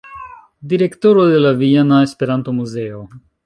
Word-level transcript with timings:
Direktoro 0.71 1.27
de 1.33 1.39
la 1.43 1.53
viena 1.59 2.03
Esperanto-muzeo. 2.09 3.05